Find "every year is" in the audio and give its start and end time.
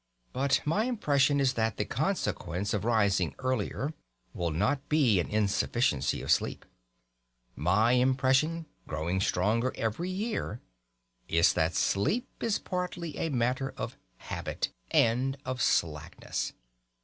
9.75-11.53